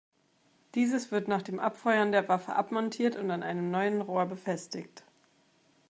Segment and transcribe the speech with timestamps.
[0.73, 5.03] Dieses wird nach dem Abfeuern der Waffe abmontiert und an einem neuen Rohr befestigt.